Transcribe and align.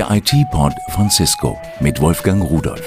Der 0.00 0.10
IT-Pod 0.12 0.72
von 0.92 1.10
Cisco 1.10 1.60
mit 1.78 2.00
Wolfgang 2.00 2.42
Rudolf. 2.42 2.82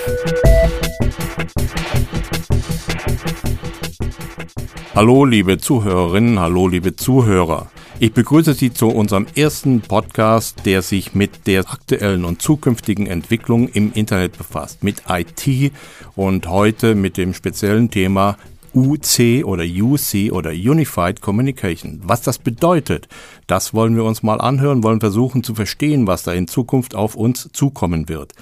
Hallo 4.96 5.24
liebe 5.24 5.60
Zuhörerinnen, 5.60 6.40
hallo 6.40 6.68
liebe 6.68 6.96
Zuhörer. 6.96 7.70
Ich 8.00 8.14
begrüße 8.14 8.56
Sie 8.56 8.74
zu 8.74 8.88
unserem 8.88 9.28
ersten 9.36 9.82
Podcast, 9.82 10.66
der 10.66 10.82
sich 10.82 11.14
mit 11.14 11.46
der 11.46 11.70
aktuellen 11.72 12.26
und 12.26 12.42
zukünftigen 12.42 13.06
Entwicklung 13.06 13.68
im 13.68 13.94
Internet 13.94 14.36
befasst, 14.36 14.84
mit 14.84 15.04
IT 15.08 15.72
und 16.16 16.48
heute 16.48 16.96
mit 16.96 17.18
dem 17.18 17.36
speziellen 17.36 17.92
Thema 17.92 18.38
UC 18.74 19.44
oder 19.46 19.64
UC 19.64 20.32
oder 20.32 20.52
Unified 20.52 21.22
Communication. 21.22 22.02
Was 22.04 22.22
das 22.22 22.40
bedeutet, 22.40 23.08
das 23.48 23.74
wollen 23.74 23.96
wir 23.96 24.04
uns 24.04 24.24
mal 24.24 24.42
anhören, 24.42 24.84
wollen 24.84 25.00
versuchen 25.00 25.44
zu 25.44 25.56
verstehen, 25.56 26.08
was 26.08 26.24
da 26.24 26.34
in 26.34 26.48
Zukunft 26.48 26.96
auf 26.96 27.16
uns 27.16 27.50
zukommen 27.54 28.10
wird. 28.10 28.34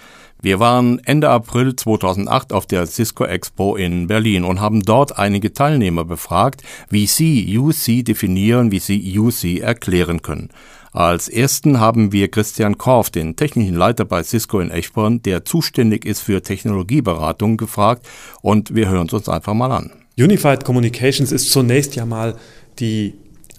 Wir 0.41 0.59
waren 0.59 0.99
Ende 1.05 1.29
April 1.29 1.75
2008 1.75 2.51
auf 2.51 2.65
der 2.65 2.87
Cisco 2.87 3.25
Expo 3.25 3.75
in 3.75 4.07
Berlin 4.07 4.43
und 4.43 4.59
haben 4.59 4.81
dort 4.81 5.19
einige 5.19 5.53
Teilnehmer 5.53 6.03
befragt, 6.03 6.63
wie 6.89 7.05
sie 7.05 7.59
UC 7.59 8.03
definieren, 8.03 8.71
wie 8.71 8.79
sie 8.79 9.19
UC 9.19 9.59
erklären 9.59 10.23
können. 10.23 10.49
Als 10.93 11.29
ersten 11.29 11.79
haben 11.79 12.11
wir 12.11 12.29
Christian 12.29 12.77
Korf, 12.77 13.11
den 13.11 13.35
technischen 13.35 13.75
Leiter 13.75 14.03
bei 14.03 14.23
Cisco 14.23 14.59
in 14.59 14.71
Eschborn, 14.71 15.21
der 15.21 15.45
zuständig 15.45 16.05
ist 16.05 16.21
für 16.21 16.41
Technologieberatung, 16.41 17.57
gefragt 17.57 18.07
und 18.41 18.73
wir 18.73 18.89
hören 18.89 19.07
es 19.07 19.13
uns 19.13 19.29
einfach 19.29 19.53
mal 19.53 19.71
an. 19.71 20.00
Unified 20.17 20.65
Communications 20.65 21.31
ist 21.31 21.51
zunächst 21.51 21.95
ja 21.95 22.05
mal 22.05 22.35
die 22.79 23.13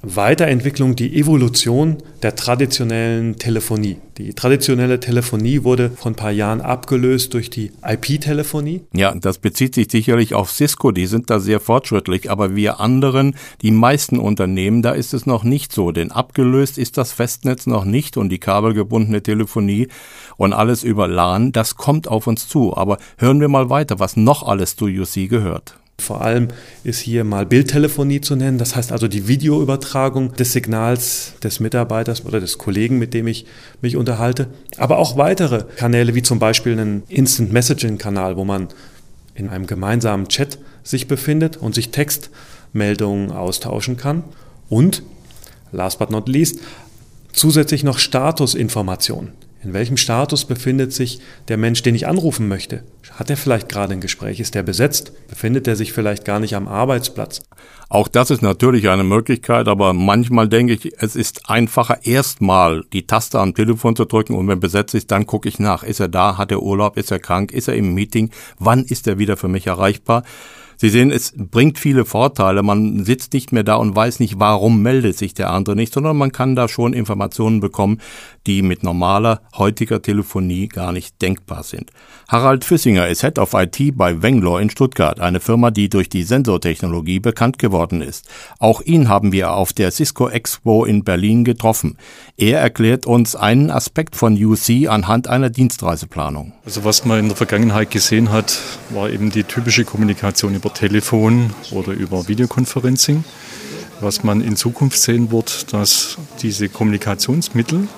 Weiterentwicklung, 0.05 0.97
die 0.97 1.17
Evolution 1.17 1.99
der 2.23 2.35
traditionellen 2.35 3.39
Telefonie. 3.39 3.99
Die 4.19 4.35
traditionelle 4.35 4.99
Telefonie 4.99 5.63
wurde 5.63 5.91
vor 5.91 6.11
ein 6.11 6.17
paar 6.17 6.33
Jahren 6.33 6.61
abgelöst 6.61 7.33
durch 7.35 7.51
die 7.51 7.71
IP-Telefonie. 7.87 8.81
Ja, 8.93 9.15
das 9.15 9.39
bezieht 9.39 9.77
sich 9.77 9.89
sicherlich 9.93 10.35
auf 10.35 10.51
Cisco, 10.51 10.91
die 10.91 11.07
sind 11.07 11.31
da 11.31 11.39
sehr 11.39 11.61
fortschrittlich, 11.61 12.33
aber 12.33 12.57
wir 12.57 12.81
anderen, 12.81 13.37
die 13.63 13.71
meisten 13.71 14.19
Unternehmen, 14.19 14.83
da 14.83 14.91
ist 14.91 15.15
es 15.15 15.25
noch 15.25 15.45
nicht 15.45 15.73
so, 15.73 15.93
denn 15.93 16.11
abgelöst 16.11 16.79
ist 16.79 16.99
das 16.99 17.13
Festnetz 17.13 17.69
noch 17.69 17.85
nicht 17.85 18.17
und 18.17 18.29
die 18.29 18.41
kabelgebundene 18.41 19.23
Telefonie 19.23 19.87
und 20.37 20.53
alles 20.53 20.83
über 20.83 21.07
LAN, 21.07 21.53
das 21.53 21.77
kommt 21.77 22.09
auf 22.09 22.27
uns 22.27 22.49
zu. 22.49 22.77
Aber 22.77 22.99
hören 23.19 23.41
wir 23.41 23.49
mal 23.49 23.71
weiter, 23.71 24.01
was 24.01 24.17
noch 24.17 24.43
alles 24.43 24.75
zu 24.75 24.87
UC 24.87 25.29
gehört. 25.29 25.77
Vor 26.03 26.21
allem 26.21 26.49
ist 26.85 26.99
hier 26.99 27.25
mal 27.25 27.47
Bildtelefonie 27.47 28.21
zu 28.21 28.37
nennen, 28.37 28.59
das 28.59 28.77
heißt 28.77 28.93
also 28.93 29.09
die 29.09 29.29
Videoübertragung 29.29 30.35
des 30.35 30.53
Signals 30.53 31.35
des 31.43 31.61
Mitarbeiters 31.61 32.25
oder 32.27 32.41
des 32.41 32.59
Kollegen, 32.59 32.99
mit 32.99 33.15
dem 33.15 33.27
ich 33.29 33.47
mich 33.81 33.97
unterhalte. 33.97 34.49
Aber 34.77 34.99
auch 34.99 35.17
weitere 35.17 35.65
Kanäle, 35.77 36.15
wie 36.15 36.23
zum 36.23 36.39
Beispiel 36.39 36.73
einen 36.73 37.05
Instant 37.09 37.53
Messaging-Kanal, 37.53 38.37
wo 38.37 38.45
man 38.45 38.69
in 39.35 39.49
einem 39.49 39.67
gemeinsamen 39.67 40.29
Chat 40.29 40.59
sich 40.83 41.09
befindet 41.09 41.57
und 41.57 41.75
sich 41.75 41.91
Textmeldungen 41.91 43.31
austauschen 43.31 43.97
kann. 43.97 44.25
Und, 44.69 45.03
last 45.71 45.99
but 45.99 46.11
not 46.11 46.29
least, 46.29 46.59
zusätzlich 47.33 47.85
noch 47.85 47.99
Statusinformationen. 47.99 49.31
In 49.65 49.73
welchem 49.73 49.97
Status 49.97 50.45
befindet 50.45 50.93
sich 50.93 51.21
der 51.47 51.57
Mensch, 51.57 51.83
den 51.83 51.95
ich 51.95 52.09
anrufen 52.09 52.49
möchte? 52.49 52.83
Hat 53.13 53.31
er 53.31 53.37
vielleicht 53.37 53.69
gerade 53.69 53.93
ein 53.93 54.01
Gespräch? 54.01 54.41
Ist 54.41 54.57
er 54.57 54.65
besetzt? 54.65 55.13
Befindet 55.29 55.69
er 55.69 55.77
sich 55.77 55.93
vielleicht 55.93 56.25
gar 56.25 56.41
nicht 56.41 56.57
am 56.57 56.67
Arbeitsplatz? 56.67 57.43
Auch 57.89 58.09
das 58.09 58.31
ist 58.31 58.43
natürlich 58.43 58.89
eine 58.89 59.05
Möglichkeit, 59.05 59.69
aber 59.69 59.93
manchmal 59.93 60.49
denke 60.49 60.73
ich, 60.73 60.93
es 60.99 61.15
ist 61.15 61.49
einfacher, 61.49 62.05
erstmal 62.05 62.83
die 62.93 63.07
Taste 63.07 63.39
am 63.39 63.55
Telefon 63.55 63.95
zu 63.95 64.05
drücken 64.05 64.35
und 64.35 64.49
wenn 64.49 64.59
besetzt 64.59 64.95
ist, 64.95 65.13
dann 65.13 65.27
gucke 65.27 65.49
ich 65.49 65.61
nach. 65.61 65.85
Ist 65.85 66.01
er 66.01 66.09
da? 66.09 66.39
Hat 66.39 66.51
er 66.51 66.63
Urlaub? 66.63 66.97
Ist 66.97 67.13
er 67.13 67.21
krank? 67.21 67.53
Ist 67.53 67.69
er 67.69 67.77
im 67.77 67.95
Meeting? 67.95 68.31
Wann 68.59 68.83
ist 68.83 69.07
er 69.07 69.19
wieder 69.19 69.37
für 69.37 69.49
mich 69.49 69.69
erreichbar? 69.69 70.25
Sie 70.83 70.89
sehen, 70.89 71.13
es 71.13 71.33
bringt 71.37 71.79
viele 71.79 72.05
Vorteile. 72.05 72.65
Man 72.65 73.05
sitzt 73.05 73.35
nicht 73.35 73.53
mehr 73.53 73.63
da 73.63 73.77
und 73.77 73.95
weiß 73.95 74.19
nicht, 74.19 74.41
warum 74.41 74.83
meldet 74.83 75.17
sich 75.17 75.33
der 75.33 75.51
andere 75.51 75.77
nicht, 75.77 75.95
sondern 75.95 76.17
man 76.17 76.33
kann 76.33 76.57
da 76.57 76.67
schon 76.67 76.93
Informationen 76.93 77.61
bekommen, 77.61 78.01
die 78.49 78.63
mit 78.63 78.83
normaler 78.83 79.43
heutiger 79.57 80.03
Telefonie 80.03 80.67
gar 80.67 80.91
nicht 80.91 81.23
denkbar 81.23 81.63
sind. 81.63 81.93
Harald 82.27 82.65
Füssinger 82.65 83.07
ist 83.07 83.21
Head 83.21 83.39
of 83.39 83.55
IT 83.55 83.97
bei 83.97 84.23
Wenglor 84.23 84.61
in 84.61 84.71
Stuttgart, 84.71 85.21
eine 85.21 85.39
Firma, 85.39 85.71
die 85.71 85.89
durch 85.89 86.09
die 86.09 86.25
Sensortechnologie 86.25 87.21
bekannt 87.21 87.61
geworden 87.61 88.03
ist. 88.03 88.29
Auch 88.59 88.81
ihn 88.81 89.09
haben 89.09 89.31
wir 89.31 89.53
auf 89.53 89.73
der 89.73 89.93
Cisco 89.93 90.29
Expo 90.29 90.85
in 90.85 91.05
Berlin 91.05 91.45
getroffen. 91.45 91.97
Er 92.37 92.59
erklärt 92.59 93.07
uns 93.07 93.37
einen 93.37 93.71
Aspekt 93.71 94.17
von 94.17 94.35
UC 94.35 94.89
anhand 94.89 95.29
einer 95.29 95.51
Dienstreiseplanung. 95.51 96.55
Also 96.65 96.83
was 96.83 97.05
man 97.05 97.21
in 97.21 97.29
der 97.29 97.37
Vergangenheit 97.37 97.93
gesehen 97.93 98.33
hat, 98.33 98.59
war 98.91 99.11
eben 99.11 99.31
die 99.31 99.45
typische 99.45 99.85
Kommunikation 99.85 100.57
über 100.57 100.72
Telefon 100.75 101.51
oder 101.71 101.93
über 101.93 102.29
Videoconferencing. 102.29 103.25
Was 104.01 104.25
man 104.25 104.41
in 104.41 104.57
Zukunft 104.57 104.99
sehen 104.99 105.31
wird, 105.31 105.73
dass 105.73 106.19
diese 106.41 106.69
Kommunikationsmittel 106.69 107.89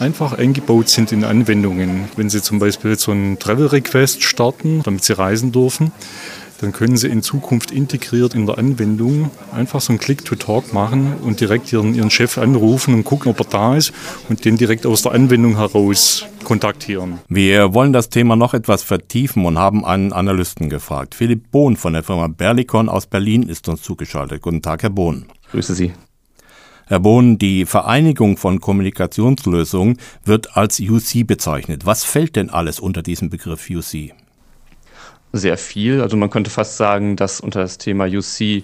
einfach 0.00 0.32
eingebaut 0.32 0.88
sind 0.88 1.12
in 1.12 1.24
Anwendungen. 1.24 2.08
Wenn 2.16 2.28
Sie 2.28 2.42
zum 2.42 2.58
Beispiel 2.58 2.98
so 2.98 3.12
einen 3.12 3.38
Travel 3.38 3.66
Request 3.66 4.22
starten, 4.24 4.82
damit 4.82 5.04
Sie 5.04 5.16
reisen 5.16 5.52
dürfen, 5.52 5.92
dann 6.60 6.72
können 6.72 6.96
Sie 6.96 7.08
in 7.08 7.22
Zukunft 7.22 7.70
integriert 7.70 8.34
in 8.34 8.46
der 8.46 8.58
Anwendung 8.58 9.30
einfach 9.52 9.80
so 9.80 9.92
einen 9.92 9.98
Click-to-Talk 9.98 10.72
machen 10.72 11.14
und 11.22 11.40
direkt 11.40 11.72
Ihren, 11.72 11.94
Ihren 11.94 12.10
Chef 12.10 12.38
anrufen 12.38 12.94
und 12.94 13.04
gucken, 13.04 13.30
ob 13.30 13.40
er 13.40 13.46
da 13.46 13.76
ist 13.76 13.92
und 14.28 14.44
den 14.44 14.56
direkt 14.56 14.86
aus 14.86 15.02
der 15.02 15.12
Anwendung 15.12 15.56
heraus 15.56 16.24
kontaktieren. 16.44 17.18
Wir 17.28 17.74
wollen 17.74 17.92
das 17.92 18.08
Thema 18.08 18.36
noch 18.36 18.54
etwas 18.54 18.82
vertiefen 18.82 19.44
und 19.46 19.58
haben 19.58 19.84
einen 19.84 20.12
Analysten 20.12 20.68
gefragt. 20.68 21.14
Philipp 21.14 21.50
Bohn 21.50 21.76
von 21.76 21.92
der 21.92 22.02
Firma 22.02 22.28
Berlicon 22.28 22.88
aus 22.88 23.06
Berlin 23.06 23.44
ist 23.44 23.68
uns 23.68 23.82
zugeschaltet. 23.82 24.42
Guten 24.42 24.62
Tag, 24.62 24.82
Herr 24.82 24.90
Bohn. 24.90 25.26
Grüße 25.50 25.74
Sie. 25.74 25.92
Herr 26.86 27.00
Bohn, 27.00 27.38
die 27.38 27.64
Vereinigung 27.64 28.36
von 28.36 28.60
Kommunikationslösungen 28.60 29.98
wird 30.24 30.56
als 30.56 30.80
UC 30.80 31.26
bezeichnet. 31.26 31.86
Was 31.86 32.04
fällt 32.04 32.36
denn 32.36 32.50
alles 32.50 32.80
unter 32.80 33.02
diesem 33.02 33.30
Begriff 33.30 33.70
UC? 33.70 34.12
Sehr 35.32 35.56
viel. 35.56 36.02
Also 36.02 36.16
man 36.16 36.30
könnte 36.30 36.50
fast 36.50 36.76
sagen, 36.76 37.16
dass 37.16 37.40
unter 37.40 37.60
das 37.60 37.78
Thema 37.78 38.04
UC 38.04 38.62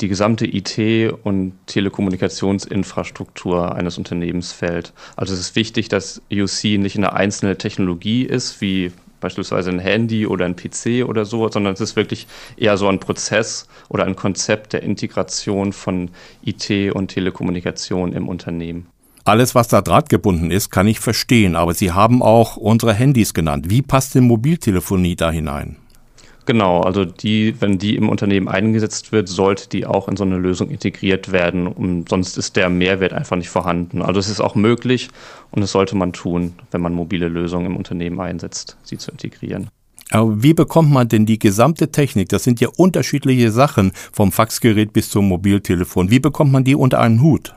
die 0.00 0.08
gesamte 0.08 0.46
IT- 0.46 1.12
und 1.24 1.52
Telekommunikationsinfrastruktur 1.66 3.74
eines 3.74 3.98
Unternehmens 3.98 4.52
fällt. 4.52 4.92
Also 5.16 5.34
es 5.34 5.40
ist 5.40 5.56
wichtig, 5.56 5.88
dass 5.88 6.22
UC 6.32 6.78
nicht 6.78 6.96
eine 6.96 7.12
einzelne 7.12 7.58
Technologie 7.58 8.22
ist, 8.22 8.60
wie 8.60 8.92
beispielsweise 9.20 9.70
ein 9.70 9.78
Handy 9.78 10.26
oder 10.26 10.44
ein 10.44 10.56
PC 10.56 11.08
oder 11.08 11.24
so, 11.24 11.48
sondern 11.48 11.72
es 11.72 11.80
ist 11.80 11.96
wirklich 11.96 12.26
eher 12.56 12.76
so 12.76 12.88
ein 12.88 13.00
Prozess 13.00 13.66
oder 13.88 14.04
ein 14.04 14.16
Konzept 14.16 14.74
der 14.74 14.82
Integration 14.82 15.72
von 15.72 16.10
IT 16.44 16.94
und 16.94 17.08
Telekommunikation 17.08 18.12
im 18.12 18.28
Unternehmen. 18.28 18.86
Alles, 19.24 19.54
was 19.54 19.68
da 19.68 19.80
drahtgebunden 19.80 20.50
ist, 20.50 20.68
kann 20.68 20.86
ich 20.86 21.00
verstehen, 21.00 21.56
aber 21.56 21.72
Sie 21.72 21.92
haben 21.92 22.22
auch 22.22 22.58
unsere 22.58 22.92
Handys 22.92 23.32
genannt. 23.32 23.70
Wie 23.70 23.80
passt 23.80 24.14
denn 24.14 24.24
Mobiltelefonie 24.24 25.16
da 25.16 25.30
hinein? 25.30 25.78
Genau, 26.46 26.80
also 26.80 27.06
die, 27.06 27.58
wenn 27.60 27.78
die 27.78 27.96
im 27.96 28.10
Unternehmen 28.10 28.48
eingesetzt 28.48 29.12
wird, 29.12 29.28
sollte 29.28 29.68
die 29.68 29.86
auch 29.86 30.08
in 30.08 30.16
so 30.16 30.24
eine 30.24 30.36
Lösung 30.36 30.68
integriert 30.70 31.32
werden. 31.32 31.66
Und 31.66 32.10
sonst 32.10 32.36
ist 32.36 32.56
der 32.56 32.68
Mehrwert 32.68 33.14
einfach 33.14 33.36
nicht 33.36 33.48
vorhanden. 33.48 34.02
Also 34.02 34.20
es 34.20 34.28
ist 34.28 34.40
auch 34.40 34.54
möglich 34.54 35.08
und 35.50 35.62
das 35.62 35.72
sollte 35.72 35.96
man 35.96 36.12
tun, 36.12 36.54
wenn 36.70 36.82
man 36.82 36.92
mobile 36.92 37.28
Lösungen 37.28 37.66
im 37.66 37.76
Unternehmen 37.76 38.20
einsetzt, 38.20 38.76
sie 38.82 38.98
zu 38.98 39.10
integrieren. 39.10 39.68
Aber 40.10 40.42
wie 40.42 40.52
bekommt 40.52 40.90
man 40.90 41.08
denn 41.08 41.24
die 41.24 41.38
gesamte 41.38 41.90
Technik? 41.90 42.28
Das 42.28 42.44
sind 42.44 42.60
ja 42.60 42.68
unterschiedliche 42.76 43.50
Sachen, 43.50 43.92
vom 44.12 44.30
Faxgerät 44.30 44.92
bis 44.92 45.08
zum 45.08 45.26
Mobiltelefon. 45.28 46.10
Wie 46.10 46.20
bekommt 46.20 46.52
man 46.52 46.62
die 46.62 46.74
unter 46.74 47.00
einen 47.00 47.22
Hut? 47.22 47.54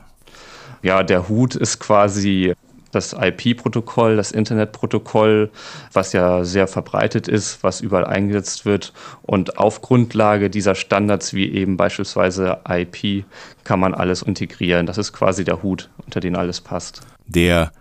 Ja, 0.82 1.02
der 1.02 1.28
Hut 1.28 1.56
ist 1.56 1.78
quasi 1.78 2.54
das 2.90 3.12
IP-Protokoll, 3.12 4.16
das 4.16 4.32
Internetprotokoll, 4.32 5.50
was 5.92 6.12
ja 6.12 6.44
sehr 6.44 6.66
verbreitet 6.66 7.28
ist, 7.28 7.62
was 7.62 7.80
überall 7.80 8.06
eingesetzt 8.06 8.64
wird. 8.64 8.92
Und 9.22 9.58
auf 9.58 9.82
Grundlage 9.82 10.50
dieser 10.50 10.74
Standards, 10.74 11.34
wie 11.34 11.50
eben 11.50 11.76
beispielsweise 11.76 12.58
IP, 12.68 13.24
kann 13.64 13.80
man 13.80 13.94
alles 13.94 14.22
integrieren. 14.22 14.86
Das 14.86 14.98
ist 14.98 15.12
quasi 15.12 15.44
der 15.44 15.62
Hut, 15.62 15.90
unter 16.04 16.20
den 16.20 16.36
alles 16.36 16.60
passt. 16.60 17.02
Der 17.26 17.72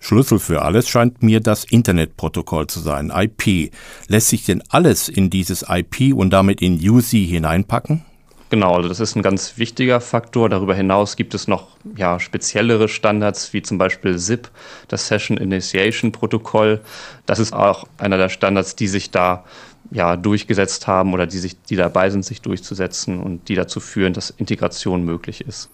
Schlüssel 0.00 0.38
für 0.38 0.62
alles 0.62 0.88
scheint 0.88 1.22
mir 1.22 1.40
das 1.40 1.64
Internetprotokoll 1.64 2.66
zu 2.66 2.80
sein, 2.80 3.10
IP. 3.14 3.72
Lässt 4.08 4.28
sich 4.28 4.44
denn 4.44 4.62
alles 4.68 5.08
in 5.08 5.30
dieses 5.30 5.64
IP 5.68 6.14
und 6.14 6.30
damit 6.30 6.60
in 6.60 6.74
UC 6.76 7.10
hineinpacken? 7.10 8.04
Genau, 8.54 8.76
also 8.76 8.88
das 8.88 9.00
ist 9.00 9.16
ein 9.16 9.22
ganz 9.22 9.58
wichtiger 9.58 10.00
Faktor. 10.00 10.48
Darüber 10.48 10.76
hinaus 10.76 11.16
gibt 11.16 11.34
es 11.34 11.48
noch 11.48 11.76
ja, 11.96 12.20
speziellere 12.20 12.86
Standards, 12.86 13.52
wie 13.52 13.62
zum 13.62 13.78
Beispiel 13.78 14.16
SIP, 14.16 14.48
das 14.86 15.08
Session 15.08 15.38
Initiation 15.38 16.12
Protokoll. 16.12 16.80
Das 17.26 17.40
ist 17.40 17.52
auch 17.52 17.84
einer 17.98 18.16
der 18.16 18.28
Standards, 18.28 18.76
die 18.76 18.86
sich 18.86 19.10
da 19.10 19.42
ja, 19.90 20.14
durchgesetzt 20.14 20.86
haben 20.86 21.14
oder 21.14 21.26
die, 21.26 21.38
sich, 21.38 21.60
die 21.62 21.74
dabei 21.74 22.10
sind, 22.10 22.24
sich 22.24 22.42
durchzusetzen 22.42 23.18
und 23.18 23.48
die 23.48 23.56
dazu 23.56 23.80
führen, 23.80 24.12
dass 24.12 24.30
Integration 24.30 25.04
möglich 25.04 25.40
ist. 25.40 25.68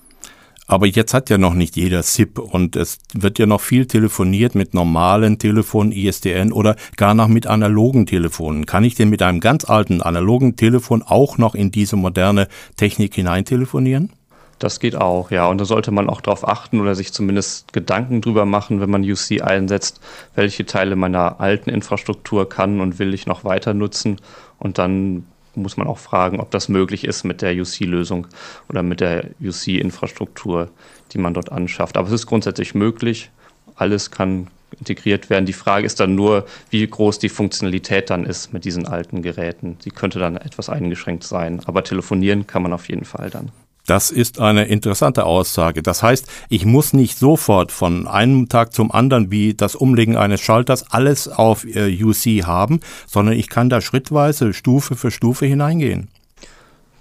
Aber 0.70 0.87
jetzt 0.87 1.14
hat 1.14 1.31
ja 1.31 1.37
noch 1.37 1.55
nicht 1.55 1.75
jeder 1.75 2.05
SIP 2.05 2.38
und 2.38 2.76
es 2.76 2.99
wird 3.12 3.40
ja 3.40 3.46
noch 3.46 3.61
viel 3.61 3.87
telefoniert 3.87 4.55
mit 4.55 4.72
normalen 4.72 5.37
Telefonen, 5.40 5.90
ISDN 5.90 6.52
oder 6.52 6.76
gar 6.96 7.12
noch 7.12 7.26
mit 7.26 7.49
analogen 7.49 8.06
Telefonen. 8.06 8.67
Kann 8.67 8.84
ich 8.84 8.94
denn 8.94 9.08
mit 9.11 9.20
einem 9.20 9.40
ganz 9.40 9.64
alten 9.64 10.00
analogen 10.00 10.55
Telefon 10.55 11.02
auch 11.02 11.38
noch 11.38 11.56
in 11.56 11.72
diese 11.72 11.96
moderne 11.96 12.46
Technik 12.76 13.17
hinein 13.17 13.44
telefonieren? 13.44 14.12
Das 14.61 14.78
geht 14.78 14.94
auch, 14.94 15.32
ja. 15.32 15.49
Und 15.49 15.61
da 15.61 15.64
sollte 15.64 15.90
man 15.90 16.08
auch 16.08 16.20
darauf 16.20 16.46
achten 16.46 16.78
oder 16.81 16.94
sich 16.94 17.12
zumindest 17.12 17.72
Gedanken 17.72 18.20
drüber 18.20 18.44
machen, 18.44 18.81
wenn 18.81 18.90
man 18.90 19.02
UC 19.02 19.43
einsetzt, 19.43 20.00
welche 20.37 20.67
Teile 20.67 20.94
meiner 20.94 21.40
alten 21.40 21.70
Infrastruktur 21.70 22.49
kann 22.49 22.81
und 22.81 23.00
will 23.00 23.12
ich 23.12 23.26
noch 23.26 23.43
weiter 23.43 23.75
nutzen. 23.75 24.20
Und 24.61 24.78
dann 24.78 25.25
muss 25.55 25.76
man 25.76 25.87
auch 25.87 25.99
fragen, 25.99 26.41
ob 26.41 26.50
das 26.50 26.69
möglich 26.69 27.05
ist 27.05 27.25
mit 27.25 27.43
der 27.43 27.55
UC-Lösung 27.55 28.26
oder 28.69 28.82
mit 28.82 29.00
der 29.00 29.31
UC-Infrastruktur, 29.41 30.70
die 31.12 31.19
man 31.19 31.35
dort 31.35 31.52
anschafft. 31.52 31.97
Aber 31.97 32.08
es 32.08 32.14
ist 32.14 32.26
grundsätzlich 32.26 32.75
möglich. 32.75 33.31
Alles 33.75 34.11
kann 34.11 34.49
integriert 34.79 35.31
werden. 35.31 35.47
Die 35.47 35.52
Frage 35.52 35.87
ist 35.87 36.00
dann 36.00 36.14
nur, 36.14 36.47
wie 36.70 36.87
groß 36.87 37.19
die 37.19 37.29
Funktionalität 37.29 38.11
dann 38.11 38.25
ist 38.25 38.52
mit 38.52 38.64
diesen 38.64 38.87
alten 38.87 39.23
Geräten. 39.23 39.76
Sie 39.81 39.91
könnte 39.91 40.19
dann 40.19 40.37
etwas 40.37 40.69
eingeschränkt 40.69 41.25
sein. 41.25 41.61
Aber 41.67 41.82
telefonieren 41.82 42.46
kann 42.46 42.62
man 42.62 42.73
auf 42.73 42.88
jeden 42.88 43.05
Fall 43.05 43.31
dann. 43.31 43.50
Das 43.91 44.13
ist 44.13 44.39
eine 44.39 44.67
interessante 44.67 45.25
Aussage. 45.25 45.83
Das 45.83 46.01
heißt, 46.01 46.29
ich 46.49 46.65
muss 46.65 46.93
nicht 46.93 47.19
sofort 47.19 47.73
von 47.73 48.07
einem 48.07 48.49
Tag 48.49 48.73
zum 48.73 48.93
anderen 48.93 49.33
wie 49.33 49.53
das 49.53 49.75
Umlegen 49.75 50.17
eines 50.17 50.41
Schalters 50.41 50.93
alles 50.93 51.27
auf 51.27 51.65
äh, 51.65 52.01
UC 52.01 52.47
haben, 52.47 52.79
sondern 53.09 53.35
ich 53.35 53.49
kann 53.49 53.69
da 53.69 53.81
schrittweise 53.81 54.53
Stufe 54.53 54.95
für 54.95 55.11
Stufe 55.11 55.45
hineingehen. 55.45 56.07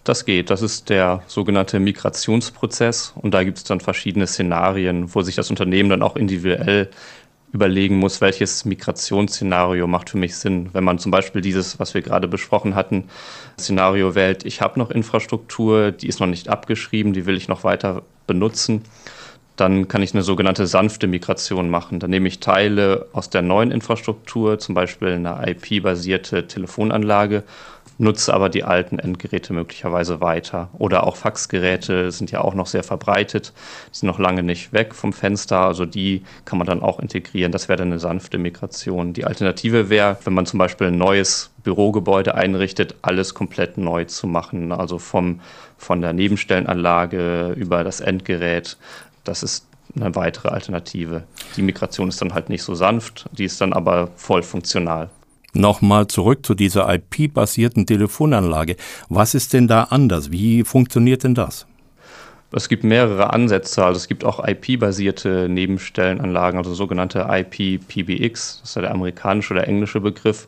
Das 0.03 0.25
geht. 0.25 0.49
Das 0.49 0.63
ist 0.63 0.89
der 0.89 1.21
sogenannte 1.27 1.79
Migrationsprozess. 1.79 3.13
Und 3.15 3.35
da 3.35 3.43
gibt 3.43 3.59
es 3.59 3.65
dann 3.65 3.81
verschiedene 3.81 4.25
Szenarien, 4.25 5.13
wo 5.13 5.21
sich 5.21 5.35
das 5.35 5.51
Unternehmen 5.51 5.91
dann 5.91 6.01
auch 6.01 6.15
individuell 6.15 6.89
überlegen 7.51 7.97
muss, 7.97 8.21
welches 8.21 8.65
Migrationsszenario 8.65 9.87
macht 9.87 10.11
für 10.11 10.17
mich 10.17 10.35
Sinn. 10.35 10.69
Wenn 10.73 10.83
man 10.83 10.99
zum 10.99 11.11
Beispiel 11.11 11.41
dieses, 11.41 11.79
was 11.79 11.93
wir 11.93 12.01
gerade 12.01 12.27
besprochen 12.27 12.75
hatten, 12.75 13.05
Szenario 13.59 14.15
wählt, 14.15 14.45
ich 14.45 14.61
habe 14.61 14.79
noch 14.79 14.91
Infrastruktur, 14.91 15.91
die 15.91 16.07
ist 16.07 16.19
noch 16.19 16.27
nicht 16.27 16.49
abgeschrieben, 16.49 17.13
die 17.13 17.25
will 17.25 17.37
ich 17.37 17.47
noch 17.47 17.63
weiter 17.63 18.03
benutzen, 18.27 18.83
dann 19.55 19.87
kann 19.87 20.01
ich 20.01 20.13
eine 20.13 20.23
sogenannte 20.23 20.67
sanfte 20.67 21.07
Migration 21.07 21.69
machen. 21.69 21.99
Dann 21.99 22.11
nehme 22.11 22.27
ich 22.27 22.39
Teile 22.39 23.07
aus 23.11 23.29
der 23.29 23.41
neuen 23.41 23.71
Infrastruktur, 23.71 24.57
zum 24.59 24.73
Beispiel 24.75 25.09
eine 25.09 25.41
IP-basierte 25.45 26.47
Telefonanlage 26.47 27.43
nutze 27.99 28.33
aber 28.33 28.49
die 28.49 28.63
alten 28.63 28.97
Endgeräte 28.97 29.53
möglicherweise 29.53 30.21
weiter. 30.21 30.69
Oder 30.77 31.05
auch 31.05 31.17
Faxgeräte 31.17 32.11
sind 32.11 32.31
ja 32.31 32.41
auch 32.41 32.55
noch 32.55 32.65
sehr 32.65 32.83
verbreitet, 32.83 33.53
sind 33.91 34.07
noch 34.07 34.19
lange 34.19 34.41
nicht 34.41 34.71
weg 34.73 34.95
vom 34.95 35.11
Fenster, 35.13 35.59
also 35.59 35.85
die 35.85 36.23
kann 36.45 36.57
man 36.57 36.65
dann 36.65 36.81
auch 36.81 36.99
integrieren. 36.99 37.51
Das 37.51 37.67
wäre 37.67 37.77
dann 37.77 37.89
eine 37.89 37.99
sanfte 37.99 38.37
Migration. 38.37 39.13
Die 39.13 39.25
Alternative 39.25 39.89
wäre, 39.89 40.17
wenn 40.23 40.33
man 40.33 40.45
zum 40.45 40.57
Beispiel 40.59 40.87
ein 40.87 40.97
neues 40.97 41.51
Bürogebäude 41.63 42.35
einrichtet, 42.35 42.95
alles 43.01 43.33
komplett 43.33 43.77
neu 43.77 44.05
zu 44.05 44.27
machen, 44.27 44.71
also 44.71 44.97
vom, 44.97 45.41
von 45.77 46.01
der 46.01 46.13
Nebenstellenanlage 46.13 47.51
über 47.57 47.83
das 47.83 47.99
Endgerät. 47.99 48.77
Das 49.25 49.43
ist 49.43 49.67
eine 49.93 50.15
weitere 50.15 50.49
Alternative. 50.49 51.23
Die 51.57 51.61
Migration 51.61 52.07
ist 52.07 52.21
dann 52.21 52.33
halt 52.33 52.47
nicht 52.47 52.63
so 52.63 52.75
sanft, 52.75 53.25
die 53.33 53.43
ist 53.43 53.59
dann 53.59 53.73
aber 53.73 54.09
voll 54.15 54.43
funktional. 54.43 55.09
Nochmal 55.53 56.07
zurück 56.07 56.45
zu 56.45 56.53
dieser 56.53 56.93
IP-basierten 56.93 57.85
Telefonanlage. 57.85 58.75
Was 59.09 59.33
ist 59.33 59.53
denn 59.53 59.67
da 59.67 59.83
anders? 59.83 60.31
Wie 60.31 60.63
funktioniert 60.63 61.23
denn 61.23 61.33
das? 61.33 61.65
Es 62.51 62.67
gibt 62.67 62.83
mehrere 62.83 63.31
Ansätze. 63.33 63.83
Also 63.83 63.97
es 63.97 64.07
gibt 64.07 64.23
auch 64.23 64.45
IP-basierte 64.45 65.47
Nebenstellenanlagen, 65.49 66.57
also 66.57 66.73
sogenannte 66.73 67.27
IP-PBX. 67.29 68.59
Das 68.61 68.69
ist 68.69 68.75
ja 68.75 68.81
der 68.83 68.91
amerikanische 68.91 69.53
oder 69.53 69.67
englische 69.67 70.01
Begriff. 70.01 70.47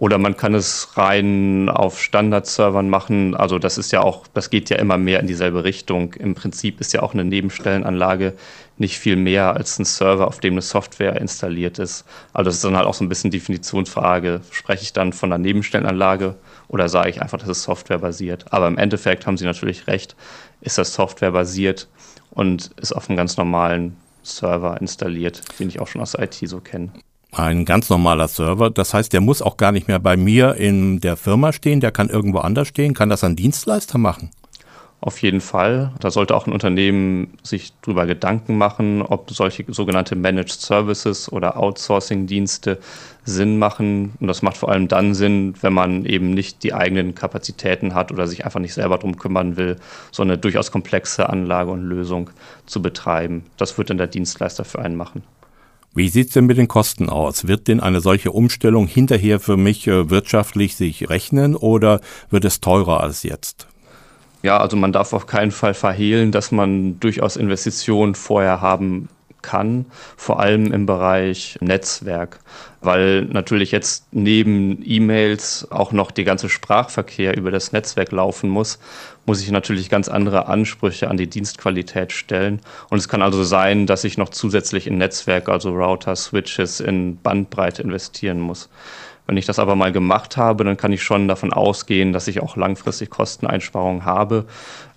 Oder 0.00 0.16
man 0.16 0.34
kann 0.34 0.54
es 0.54 0.96
rein 0.96 1.68
auf 1.68 2.00
Standardservern 2.00 2.88
machen. 2.88 3.34
Also 3.34 3.58
das 3.58 3.76
ist 3.76 3.92
ja 3.92 4.00
auch, 4.00 4.26
das 4.32 4.48
geht 4.48 4.70
ja 4.70 4.78
immer 4.78 4.96
mehr 4.96 5.20
in 5.20 5.26
dieselbe 5.26 5.62
Richtung. 5.62 6.14
Im 6.14 6.34
Prinzip 6.34 6.80
ist 6.80 6.94
ja 6.94 7.02
auch 7.02 7.12
eine 7.12 7.22
Nebenstellenanlage 7.22 8.32
nicht 8.78 8.98
viel 8.98 9.16
mehr 9.16 9.54
als 9.56 9.78
ein 9.78 9.84
Server, 9.84 10.26
auf 10.26 10.40
dem 10.40 10.54
eine 10.54 10.62
Software 10.62 11.20
installiert 11.20 11.78
ist. 11.78 12.06
Also 12.32 12.48
das 12.48 12.54
ist 12.54 12.64
dann 12.64 12.78
halt 12.78 12.86
auch 12.86 12.94
so 12.94 13.04
ein 13.04 13.10
bisschen 13.10 13.30
Definitionsfrage. 13.30 14.40
Spreche 14.50 14.84
ich 14.84 14.94
dann 14.94 15.12
von 15.12 15.30
einer 15.30 15.42
Nebenstellenanlage 15.42 16.36
oder 16.68 16.88
sage 16.88 17.10
ich 17.10 17.20
einfach, 17.20 17.38
das 17.38 17.50
ist 17.50 17.64
softwarebasiert? 17.64 18.54
Aber 18.54 18.68
im 18.68 18.78
Endeffekt 18.78 19.26
haben 19.26 19.36
Sie 19.36 19.44
natürlich 19.44 19.86
recht, 19.86 20.16
ist 20.62 20.78
das 20.78 20.94
softwarebasiert 20.94 21.88
und 22.30 22.70
ist 22.80 22.94
auf 22.94 23.10
einem 23.10 23.18
ganz 23.18 23.36
normalen 23.36 23.98
Server 24.22 24.80
installiert, 24.80 25.42
den 25.58 25.68
ich 25.68 25.78
auch 25.78 25.88
schon 25.88 26.00
aus 26.00 26.12
der 26.12 26.24
IT 26.24 26.36
so 26.44 26.60
kenne. 26.60 26.90
Ein 27.32 27.64
ganz 27.64 27.88
normaler 27.90 28.26
Server. 28.26 28.70
Das 28.70 28.92
heißt, 28.92 29.12
der 29.12 29.20
muss 29.20 29.40
auch 29.40 29.56
gar 29.56 29.72
nicht 29.72 29.86
mehr 29.86 30.00
bei 30.00 30.16
mir 30.16 30.56
in 30.56 31.00
der 31.00 31.16
Firma 31.16 31.52
stehen, 31.52 31.80
der 31.80 31.92
kann 31.92 32.08
irgendwo 32.08 32.38
anders 32.38 32.68
stehen. 32.68 32.92
Kann 32.94 33.08
das 33.08 33.22
ein 33.22 33.36
Dienstleister 33.36 33.98
machen? 33.98 34.30
Auf 35.02 35.22
jeden 35.22 35.40
Fall. 35.40 35.92
Da 36.00 36.10
sollte 36.10 36.34
auch 36.34 36.46
ein 36.46 36.52
Unternehmen 36.52 37.38
sich 37.42 37.72
darüber 37.80 38.04
Gedanken 38.04 38.58
machen, 38.58 39.00
ob 39.00 39.30
solche 39.30 39.64
sogenannte 39.72 40.14
Managed 40.14 40.60
Services 40.60 41.32
oder 41.32 41.56
Outsourcing-Dienste 41.56 42.78
Sinn 43.24 43.58
machen. 43.58 44.12
Und 44.20 44.26
das 44.26 44.42
macht 44.42 44.58
vor 44.58 44.70
allem 44.70 44.88
dann 44.88 45.14
Sinn, 45.14 45.54
wenn 45.62 45.72
man 45.72 46.04
eben 46.04 46.32
nicht 46.32 46.62
die 46.64 46.74
eigenen 46.74 47.14
Kapazitäten 47.14 47.94
hat 47.94 48.12
oder 48.12 48.26
sich 48.26 48.44
einfach 48.44 48.60
nicht 48.60 48.74
selber 48.74 48.96
darum 48.96 49.16
kümmern 49.16 49.56
will, 49.56 49.76
so 50.10 50.22
eine 50.22 50.36
durchaus 50.36 50.70
komplexe 50.70 51.30
Anlage 51.30 51.70
und 51.70 51.82
Lösung 51.82 52.28
zu 52.66 52.82
betreiben. 52.82 53.46
Das 53.56 53.78
wird 53.78 53.88
dann 53.88 53.98
der 53.98 54.06
Dienstleister 54.06 54.66
für 54.66 54.80
einen 54.80 54.96
machen. 54.96 55.22
Wie 55.92 56.08
sieht's 56.08 56.34
denn 56.34 56.46
mit 56.46 56.56
den 56.56 56.68
Kosten 56.68 57.08
aus? 57.08 57.48
Wird 57.48 57.66
denn 57.66 57.80
eine 57.80 58.00
solche 58.00 58.30
Umstellung 58.30 58.86
hinterher 58.86 59.40
für 59.40 59.56
mich 59.56 59.88
äh, 59.88 60.08
wirtschaftlich 60.08 60.76
sich 60.76 61.08
rechnen 61.08 61.56
oder 61.56 62.00
wird 62.30 62.44
es 62.44 62.60
teurer 62.60 63.00
als 63.00 63.24
jetzt? 63.24 63.66
Ja, 64.42 64.58
also 64.58 64.76
man 64.76 64.92
darf 64.92 65.12
auf 65.12 65.26
keinen 65.26 65.50
Fall 65.50 65.74
verhehlen, 65.74 66.30
dass 66.30 66.52
man 66.52 67.00
durchaus 67.00 67.36
Investitionen 67.36 68.14
vorher 68.14 68.60
haben 68.60 69.08
kann, 69.42 69.86
vor 70.16 70.40
allem 70.40 70.72
im 70.72 70.86
Bereich 70.86 71.58
Netzwerk, 71.60 72.40
weil 72.80 73.22
natürlich 73.22 73.72
jetzt 73.72 74.06
neben 74.12 74.82
E-Mails 74.84 75.70
auch 75.70 75.92
noch 75.92 76.10
der 76.10 76.24
ganze 76.24 76.48
Sprachverkehr 76.48 77.36
über 77.36 77.50
das 77.50 77.72
Netzwerk 77.72 78.12
laufen 78.12 78.50
muss, 78.50 78.78
muss 79.26 79.42
ich 79.42 79.50
natürlich 79.50 79.90
ganz 79.90 80.08
andere 80.08 80.46
Ansprüche 80.46 81.08
an 81.08 81.16
die 81.16 81.28
Dienstqualität 81.28 82.12
stellen. 82.12 82.60
Und 82.88 82.98
es 82.98 83.08
kann 83.08 83.22
also 83.22 83.44
sein, 83.44 83.86
dass 83.86 84.04
ich 84.04 84.18
noch 84.18 84.30
zusätzlich 84.30 84.86
in 84.86 84.98
Netzwerk, 84.98 85.48
also 85.48 85.70
Router, 85.70 86.16
Switches, 86.16 86.80
in 86.80 87.20
Bandbreite 87.20 87.82
investieren 87.82 88.40
muss. 88.40 88.68
Wenn 89.30 89.36
ich 89.36 89.46
das 89.46 89.60
aber 89.60 89.76
mal 89.76 89.92
gemacht 89.92 90.36
habe, 90.36 90.64
dann 90.64 90.76
kann 90.76 90.92
ich 90.92 91.04
schon 91.04 91.28
davon 91.28 91.52
ausgehen, 91.52 92.12
dass 92.12 92.26
ich 92.26 92.42
auch 92.42 92.56
langfristig 92.56 93.10
Kosteneinsparungen 93.10 94.04
habe, 94.04 94.46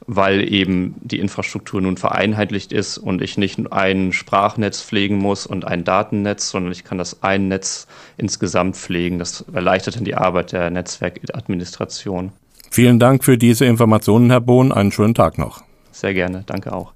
weil 0.08 0.52
eben 0.52 0.96
die 1.02 1.20
Infrastruktur 1.20 1.80
nun 1.82 1.98
vereinheitlicht 1.98 2.74
ist 2.74 2.98
und 2.98 3.22
ich 3.22 3.38
nicht 3.38 3.72
ein 3.72 4.12
Sprachnetz 4.12 4.82
pflegen 4.82 5.18
muss 5.18 5.46
und 5.46 5.68
ein 5.68 5.84
Datennetz, 5.84 6.50
sondern 6.50 6.72
ich 6.72 6.84
kann 6.84 6.98
das 6.98 7.22
ein 7.22 7.48
Netz 7.48 7.86
insgesamt 8.18 8.75
pflegen. 8.75 9.20
Das 9.20 9.46
erleichtert 9.54 9.98
dann 9.98 10.04
die 10.04 10.16
Arbeit 10.16 10.52
der 10.52 10.72
Netzwerkadministration. 10.72 12.32
Vielen 12.72 12.98
Dank 12.98 13.24
für 13.24 13.38
diese 13.38 13.66
Informationen, 13.66 14.32
Herr 14.32 14.42
Bohn. 14.42 14.72
Einen 14.72 14.92
schönen 14.92 15.13
Tag 15.13 15.38
noch. 15.38 15.62
Sehr 15.92 16.16
gerne. 16.16 16.42
Danke 16.48 16.74
auch. 16.74 16.94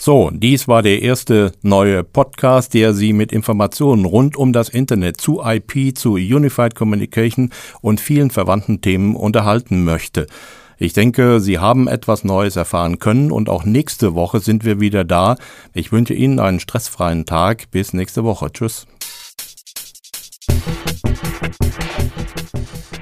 So, 0.00 0.30
dies 0.32 0.68
war 0.68 0.82
der 0.82 1.02
erste 1.02 1.52
neue 1.62 2.04
Podcast, 2.04 2.72
der 2.72 2.94
Sie 2.94 3.12
mit 3.12 3.32
Informationen 3.32 4.04
rund 4.04 4.36
um 4.36 4.52
das 4.52 4.68
Internet 4.68 5.20
zu 5.20 5.42
IP, 5.44 5.98
zu 5.98 6.14
Unified 6.14 6.76
Communication 6.76 7.50
und 7.80 8.00
vielen 8.00 8.30
verwandten 8.30 8.80
Themen 8.80 9.16
unterhalten 9.16 9.82
möchte. 9.84 10.28
Ich 10.78 10.92
denke, 10.92 11.40
Sie 11.40 11.58
haben 11.58 11.88
etwas 11.88 12.22
Neues 12.22 12.54
erfahren 12.54 13.00
können 13.00 13.32
und 13.32 13.48
auch 13.48 13.64
nächste 13.64 14.14
Woche 14.14 14.38
sind 14.38 14.64
wir 14.64 14.78
wieder 14.78 15.04
da. 15.04 15.36
Ich 15.74 15.90
wünsche 15.90 16.14
Ihnen 16.14 16.38
einen 16.38 16.60
stressfreien 16.60 17.26
Tag. 17.26 17.68
Bis 17.72 17.92
nächste 17.92 18.22
Woche. 18.22 18.52
Tschüss. 18.52 18.86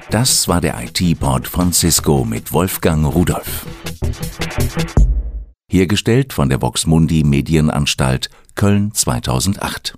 Das 0.09 0.47
war 0.47 0.61
der 0.61 0.81
IT-Pod 0.81 1.47
von 1.47 1.71
Cisco 1.71 2.25
mit 2.25 2.51
Wolfgang 2.51 3.13
Rudolf. 3.13 3.67
Hergestellt 5.77 6.33
von 6.33 6.49
der 6.49 6.59
Voxmundi 6.59 7.23
Medienanstalt 7.23 8.31
Köln 8.55 8.95
2008. 8.95 9.97